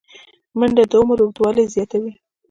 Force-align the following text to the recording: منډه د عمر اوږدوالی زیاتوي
منډه 0.59 0.83
د 0.91 0.93
عمر 1.01 1.17
اوږدوالی 1.21 1.65
زیاتوي 1.73 2.13